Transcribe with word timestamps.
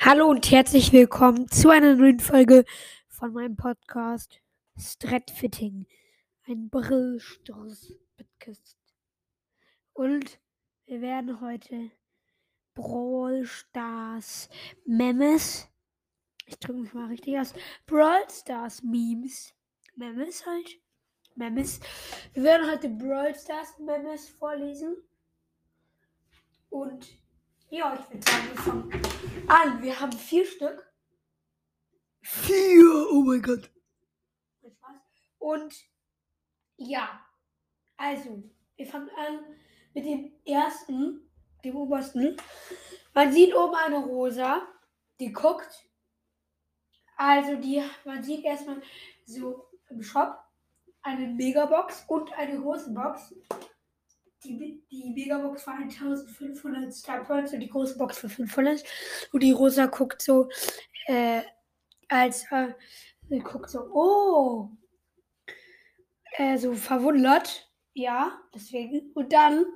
Hallo 0.00 0.28
und 0.30 0.48
herzlich 0.52 0.92
willkommen 0.92 1.48
zu 1.48 1.70
einer 1.70 1.96
neuen 1.96 2.20
Folge 2.20 2.64
von 3.08 3.32
meinem 3.32 3.56
Podcast 3.56 4.40
Stratfitting. 4.78 5.86
Ein 6.46 6.70
Brillsturz 6.70 7.92
Podcast. 8.16 8.78
Und 9.94 10.38
wir 10.86 11.00
werden 11.00 11.40
heute 11.40 11.90
Brawl 12.74 13.44
Stars 13.44 14.48
Memes. 14.86 15.68
Ich 16.46 16.60
drücke 16.60 16.78
mich 16.78 16.94
mal 16.94 17.08
richtig 17.08 17.36
aus. 17.36 17.52
Brawl 17.84 18.22
Stars 18.30 18.84
Memes. 18.84 19.52
Memes 19.96 20.46
halt. 20.46 20.80
Memes. 21.34 21.80
Wir 22.34 22.44
werden 22.44 22.70
heute 22.70 22.88
Brawl 22.88 23.34
Stars 23.34 23.76
Memes 23.80 24.28
vorlesen. 24.28 24.96
Und 26.70 27.18
ja, 27.70 27.94
ich 27.94 28.10
würde 28.10 28.30
sagen, 28.30 28.48
wir 28.48 28.62
fangen 28.62 29.02
an. 29.48 29.82
Wir 29.82 30.00
haben 30.00 30.12
vier 30.12 30.44
Stück. 30.44 30.92
Vier, 32.22 33.08
oh 33.10 33.22
mein 33.22 33.42
Gott. 33.42 33.70
Und 35.38 35.74
ja, 36.76 37.24
also, 37.96 38.42
wir 38.76 38.86
fangen 38.86 39.10
an 39.16 39.40
mit 39.94 40.04
dem 40.04 40.32
ersten, 40.44 41.30
dem 41.64 41.76
obersten. 41.76 42.36
Man 43.14 43.32
sieht 43.32 43.54
oben 43.54 43.74
eine 43.74 43.98
Rosa, 43.98 44.62
die 45.18 45.32
guckt. 45.32 45.88
Also 47.16 47.56
die, 47.56 47.82
man 48.04 48.22
sieht 48.22 48.44
erstmal 48.44 48.80
so 49.24 49.68
im 49.88 50.02
Shop 50.02 50.38
eine 51.02 51.26
Megabox 51.26 52.04
und 52.06 52.32
eine 52.34 52.60
große 52.60 52.92
Box 52.92 53.34
die, 54.44 54.82
die 54.90 55.10
Megabox 55.10 55.64
für 55.64 55.72
1500 55.72 56.92
Star 56.92 57.24
Points 57.24 57.52
und 57.52 57.60
die 57.60 57.68
große 57.68 57.98
Box 57.98 58.18
für 58.18 58.28
500. 58.28 58.82
Und 59.32 59.42
die 59.42 59.52
Rosa 59.52 59.86
guckt 59.86 60.22
so, 60.22 60.48
äh, 61.06 61.42
als, 62.08 62.50
äh, 62.50 62.74
sie 63.28 63.40
guckt 63.40 63.70
so, 63.70 63.80
oh, 63.92 64.70
äh, 66.36 66.56
so 66.56 66.74
verwundert. 66.74 67.70
Ja, 67.94 68.40
deswegen. 68.54 69.10
Und 69.12 69.32
dann 69.32 69.66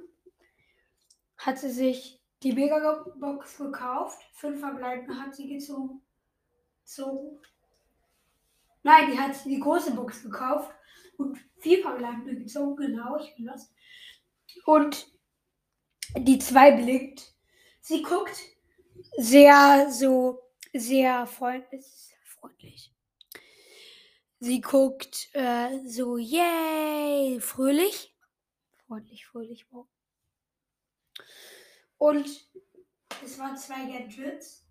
hat 1.37 1.59
sie 1.59 1.71
sich 1.71 2.21
die 2.43 2.53
Megabox 2.53 3.59
gekauft. 3.59 4.23
Fünf 4.33 4.61
verbleibende 4.61 5.21
hat 5.21 5.35
sie 5.35 5.49
gezogen. 5.49 6.03
So. 6.85 7.41
Nein, 8.83 9.11
die 9.11 9.19
hat 9.19 9.45
die 9.45 9.61
große 9.61 9.93
Box 9.95 10.23
gekauft 10.23 10.73
und 11.17 11.39
vier 11.59 11.83
verbleibende 11.83 12.37
gezogen. 12.37 12.77
Genau, 12.77 13.17
ich 13.17 13.35
bin 13.37 13.47
das 13.47 13.73
und 14.67 15.11
die 16.17 16.39
zwei 16.39 16.73
blinkt. 16.73 17.35
Sie 17.81 18.03
guckt 18.03 18.39
sehr 19.17 19.91
so, 19.91 20.41
sehr 20.73 21.27
freundlich. 21.27 21.87
freundlich. 22.25 22.93
Sie 24.41 24.61
guckt 24.61 25.29
äh, 25.35 25.87
so, 25.87 26.17
yay, 26.17 27.39
fröhlich. 27.41 28.17
Freundlich, 28.87 29.25
fröhlich, 29.27 29.67
wow. 29.71 29.87
Und 31.99 32.29
es 33.25 33.39
waren 33.39 33.57
zwei 33.57 33.87
Gadgets. 33.87 34.67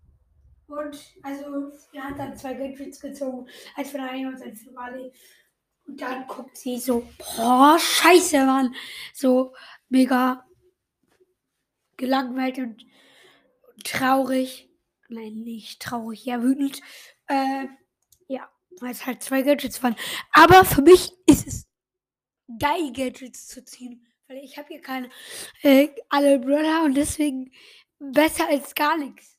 Und 0.66 0.98
also 1.22 1.72
er 1.92 2.04
hat 2.04 2.18
dann 2.18 2.36
zwei 2.36 2.54
Gadgets 2.54 3.00
gezogen, 3.00 3.48
eins 3.74 3.90
von 3.90 4.00
einer 4.00 4.28
und 4.28 4.42
eins 4.42 4.62
von 4.62 4.74
Wally. 4.74 5.12
Und 5.86 6.00
dann 6.00 6.26
guckt 6.26 6.56
sie 6.56 6.78
so, 6.78 7.06
boah, 7.18 7.78
scheiße, 7.78 8.44
Mann. 8.44 8.74
So 9.12 9.54
mega 9.88 10.46
gelangweilt 11.96 12.58
und, 12.58 12.86
traurig. 13.84 14.68
Nein, 15.08 15.42
nicht 15.42 15.82
traurig, 15.82 16.24
ja, 16.24 16.42
wütend. 16.42 16.80
Äh, 17.26 17.66
ja, 18.28 18.50
weil 18.80 18.92
es 18.92 19.04
halt 19.04 19.22
zwei 19.22 19.42
Gadgets 19.42 19.82
waren. 19.82 19.96
Aber 20.32 20.64
für 20.64 20.82
mich 20.82 21.12
ist 21.26 21.46
es 21.46 21.66
geil, 22.58 22.92
Gadgets 22.92 23.48
zu 23.48 23.64
ziehen. 23.64 24.06
Weil 24.28 24.38
ich 24.38 24.56
habe 24.56 24.68
hier 24.68 24.80
keine 24.80 25.10
äh, 25.62 25.88
alle 26.08 26.38
Brother 26.38 26.84
und 26.84 26.94
deswegen 26.94 27.52
besser 27.98 28.48
als 28.48 28.74
gar 28.74 28.96
nichts. 28.96 29.38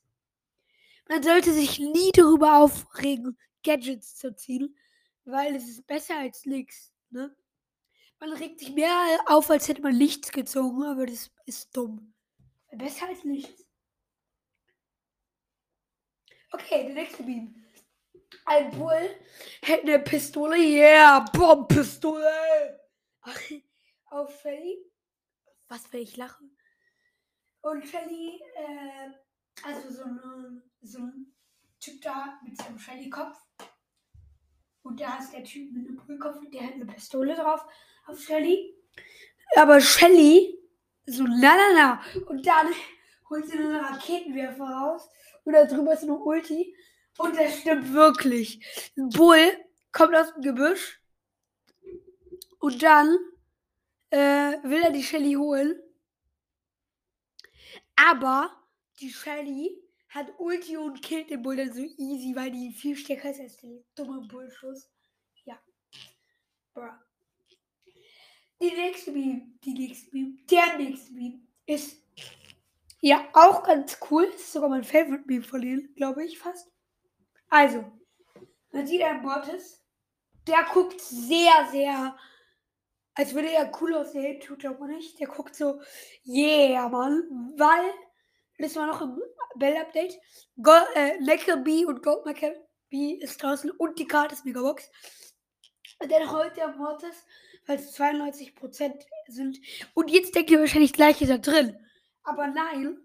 Man 1.08 1.22
sollte 1.22 1.52
sich 1.52 1.78
nie 1.78 2.12
darüber 2.12 2.58
aufregen, 2.58 3.36
Gadgets 3.62 4.16
zu 4.16 4.34
ziehen 4.34 4.76
weil 5.24 5.54
es 5.56 5.68
ist 5.68 5.86
besser 5.86 6.18
als 6.18 6.46
nichts. 6.46 6.92
Ne? 7.10 7.34
Man 8.20 8.32
regt 8.32 8.60
sich 8.60 8.70
mehr 8.72 9.18
auf, 9.26 9.50
als 9.50 9.68
hätte 9.68 9.82
man 9.82 9.96
nichts 9.96 10.32
gezogen, 10.32 10.84
aber 10.84 11.06
das 11.06 11.30
ist 11.46 11.76
dumm. 11.76 12.14
Besser 12.72 13.08
als 13.08 13.24
nichts. 13.24 13.64
Okay, 16.52 16.84
der 16.86 16.94
nächste 16.94 17.22
Beam. 17.22 17.64
Ein 18.46 18.70
Bull 18.72 19.10
hätte 19.62 19.82
eine 19.82 19.98
Pistole. 20.00 20.56
Yeah, 20.56 21.20
Bombenpistole. 21.32 22.80
Auf 24.06 24.40
Shelly. 24.40 24.78
Was 25.68 25.92
will 25.92 26.02
ich 26.02 26.16
lachen? 26.16 26.56
Und 27.62 27.86
Shelly, 27.86 28.40
äh, 28.54 29.10
also 29.62 29.90
so, 29.90 30.04
eine, 30.04 30.62
so 30.82 30.98
ein 30.98 31.34
Typ 31.80 32.02
da 32.02 32.38
mit 32.44 32.56
seinem 32.56 32.78
Shelly-Kopf 32.78 33.38
und 34.84 35.00
da 35.00 35.18
ist 35.18 35.32
der 35.32 35.42
Typ 35.42 35.72
mit 35.72 35.88
einem 35.88 35.96
Brüllkopf, 35.96 36.38
der 36.52 36.62
hat 36.62 36.74
eine 36.74 36.86
Pistole 36.86 37.34
drauf 37.34 37.64
auf 38.06 38.20
Shelly. 38.20 38.76
Aber 39.56 39.80
Shelly 39.80 40.58
so 41.06 41.24
na 41.24 41.54
na 41.56 41.72
na. 41.74 42.20
Und 42.26 42.46
dann 42.46 42.68
holt 43.28 43.46
sie 43.46 43.58
einen 43.58 43.74
Raketenwerfer 43.74 44.64
raus. 44.64 45.08
Und 45.44 45.54
da 45.54 45.64
drüber 45.64 45.94
ist 45.94 46.02
eine 46.02 46.14
Ulti. 46.14 46.76
Und 47.18 47.36
das 47.36 47.60
stimmt 47.60 47.92
wirklich. 47.92 48.92
Ein 48.96 49.08
Bull 49.08 49.56
kommt 49.90 50.14
aus 50.14 50.32
dem 50.34 50.42
Gebüsch. 50.42 51.00
Und 52.58 52.82
dann 52.82 53.18
äh, 54.10 54.62
will 54.62 54.82
er 54.82 54.90
die 54.90 55.02
Shelly 55.02 55.34
holen. 55.34 55.80
Aber 57.96 58.50
die 59.00 59.10
Shelly 59.10 59.83
hat 60.14 60.32
Ulti 60.38 60.76
und 60.76 61.02
killt 61.02 61.30
den 61.30 61.42
Bull 61.42 61.56
dann 61.56 61.72
so 61.72 61.82
easy, 61.82 62.34
weil 62.36 62.52
die 62.52 62.72
viel 62.72 62.96
stärker 62.96 63.32
ist 63.32 63.40
als 63.40 63.56
der 63.56 63.80
dumme 63.96 64.20
Bullschuss. 64.28 64.88
Ja. 65.44 65.60
Bruh. 66.72 66.92
Die 68.62 68.70
nächste 68.70 69.10
Beam, 69.10 69.58
die 69.64 69.74
nächste 69.74 70.10
Beam, 70.12 70.38
der 70.48 70.78
nächste 70.78 71.12
Beam 71.14 71.48
ist 71.66 72.00
ja 73.00 73.28
auch 73.32 73.64
ganz 73.64 73.98
cool. 74.08 74.24
Ist 74.24 74.52
sogar 74.52 74.68
mein 74.68 74.84
Favorite 74.84 75.24
Beam 75.26 75.42
von 75.42 75.60
denen, 75.60 75.92
glaube 75.96 76.24
ich 76.24 76.38
fast. 76.38 76.70
Also, 77.48 77.84
man 78.70 78.86
sieht 78.86 79.02
einen 79.02 79.22
Mortis, 79.22 79.84
der 80.46 80.64
guckt 80.72 81.00
sehr, 81.00 81.68
sehr, 81.72 82.16
als 83.14 83.34
würde 83.34 83.50
er 83.50 83.70
cool 83.80 83.94
aussehen, 83.94 84.40
tut 84.40 84.62
er 84.62 84.70
aber 84.70 84.86
nicht. 84.86 85.18
Der 85.18 85.26
guckt 85.26 85.56
so, 85.56 85.80
yeah, 86.24 86.88
Mann, 86.88 87.52
weil 87.56 87.92
das 88.58 88.76
war 88.76 88.86
noch 88.86 89.00
im 89.00 89.20
Bell-Update. 89.56 90.14
Äh, 90.94 91.20
Maccabi 91.20 91.84
und 91.84 92.02
Gold 92.02 92.24
Maccabi 92.24 93.18
ist 93.20 93.42
draußen 93.42 93.70
und 93.70 93.98
die 93.98 94.06
Karte 94.06 94.34
ist 94.34 94.44
Megabox. 94.44 94.90
Und 96.00 96.10
dann 96.10 96.30
heute 96.30 96.54
der 96.56 96.68
Mortis, 96.68 97.24
weil 97.66 97.78
es 97.78 97.96
92% 97.98 98.92
sind. 99.28 99.58
Und 99.94 100.10
jetzt 100.10 100.34
denkt 100.34 100.50
ihr 100.50 100.60
wahrscheinlich 100.60 100.92
gleich, 100.92 101.20
ist 101.22 101.30
er 101.30 101.38
drin. 101.38 101.76
Aber 102.22 102.46
nein. 102.46 103.00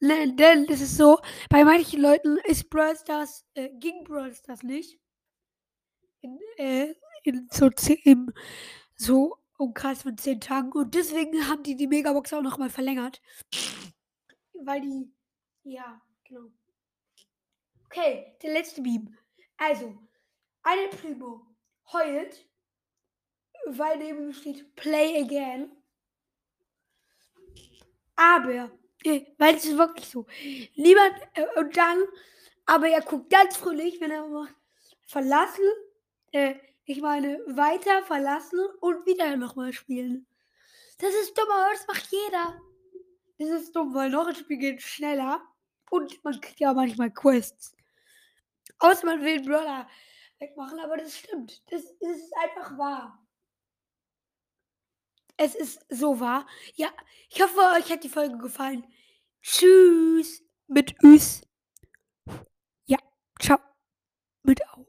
Nein, 0.00 0.36
denn 0.36 0.66
es 0.68 0.80
ist 0.80 0.96
so, 0.96 1.20
bei 1.48 1.62
manchen 1.62 2.00
Leuten 2.00 2.38
ist 2.44 2.68
Brawl 2.70 2.96
Stars, 2.96 3.44
äh, 3.54 3.70
ging 3.78 4.02
Brawl 4.02 4.34
Stars 4.34 4.62
nicht. 4.62 4.98
In, 6.20 6.38
äh, 6.56 6.94
in 7.22 7.48
so, 7.52 7.70
im, 8.04 8.32
so 8.96 9.36
Umkreis 9.56 10.02
von 10.02 10.18
10 10.18 10.40
Tagen. 10.40 10.72
Und 10.72 10.94
deswegen 10.94 11.48
haben 11.48 11.62
die 11.62 11.76
die 11.76 11.86
Megabox 11.86 12.32
auch 12.32 12.42
nochmal 12.42 12.70
verlängert 12.70 13.20
weil 14.66 14.80
die. 14.80 15.12
Ja, 15.64 16.00
genau. 16.24 16.50
Okay, 17.86 18.36
der 18.42 18.52
letzte 18.52 18.82
Beam. 18.82 19.16
Also, 19.58 19.98
eine 20.62 20.88
Primo 20.88 21.46
heult, 21.92 22.48
weil 23.66 23.98
neben 23.98 24.32
steht 24.32 24.74
Play 24.76 25.22
Again. 25.22 25.70
Aber, 28.16 28.70
äh, 29.04 29.26
weil 29.38 29.56
es 29.56 29.64
ist 29.64 29.76
wirklich 29.76 30.08
so. 30.08 30.26
Niemand, 30.76 31.14
äh, 31.34 31.46
und 31.58 31.76
dann, 31.76 32.04
aber 32.66 32.88
er 32.88 33.02
guckt 33.02 33.30
ganz 33.30 33.56
fröhlich, 33.56 34.00
wenn 34.00 34.10
er 34.10 34.26
macht, 34.26 34.54
verlassen, 35.06 35.64
äh, 36.32 36.54
ich 36.84 37.00
meine, 37.00 37.38
weiter 37.46 38.02
verlassen 38.04 38.60
und 38.80 39.06
wieder 39.06 39.36
nochmal 39.36 39.72
spielen. 39.72 40.26
Das 40.98 41.14
ist 41.14 41.36
dumm, 41.36 41.48
aber 41.50 41.72
das 41.72 41.86
macht 41.86 42.08
jeder. 42.10 42.60
Das 43.42 43.50
ist 43.62 43.74
dumm, 43.74 43.92
weil 43.92 44.08
noch 44.10 44.28
ein 44.28 44.36
Spiel 44.36 44.56
geht 44.56 44.82
schneller. 44.82 45.42
Und 45.90 46.22
man 46.22 46.40
kriegt 46.40 46.60
ja 46.60 46.72
manchmal 46.72 47.10
Quests. 47.10 47.74
Außer 48.78 49.04
man 49.04 49.20
will 49.20 49.42
Brawler 49.42 49.88
wegmachen, 50.38 50.78
aber 50.78 50.96
das 50.96 51.18
stimmt. 51.18 51.60
Das, 51.70 51.82
das 51.98 52.10
ist 52.18 52.32
einfach 52.36 52.78
wahr. 52.78 53.26
Es 55.36 55.56
ist 55.56 55.84
so 55.88 56.20
wahr. 56.20 56.46
Ja, 56.74 56.88
ich 57.30 57.42
hoffe, 57.42 57.58
euch 57.76 57.90
hat 57.90 58.04
die 58.04 58.08
Folge 58.08 58.38
gefallen. 58.38 58.86
Tschüss. 59.42 60.44
Mit 60.68 60.94
Üs. 61.02 61.42
Ja, 62.86 62.98
ciao. 63.40 63.58
Mit 64.44 64.60
Au. 64.68 64.86